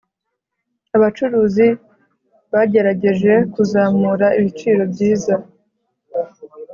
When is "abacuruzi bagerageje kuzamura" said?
0.95-4.27